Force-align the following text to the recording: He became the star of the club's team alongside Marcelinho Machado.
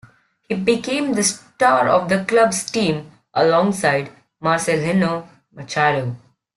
He 0.49 0.55
became 0.55 1.13
the 1.13 1.21
star 1.21 1.87
of 1.87 2.09
the 2.09 2.25
club's 2.25 2.63
team 2.63 3.11
alongside 3.35 4.11
Marcelinho 4.43 5.27
Machado. 5.53 6.15